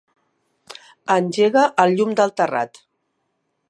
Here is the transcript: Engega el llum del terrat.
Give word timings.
Engega 1.17 1.67
el 1.85 1.95
llum 2.01 2.19
del 2.23 2.37
terrat. 2.43 2.85